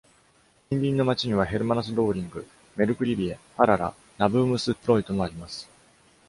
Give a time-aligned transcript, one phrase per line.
[0.71, 2.43] 近隣の町には、ヘルマナスドーリング、
[2.75, 5.69] メルクリビエ、パララ、ナブームスプロイトもあります。